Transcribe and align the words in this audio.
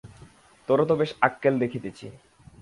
তোরও 0.67 0.85
তো 0.85 0.93
বেশ 0.95 1.11
আক্কেল 1.21 1.53
দেখিতেছি। 1.59 2.05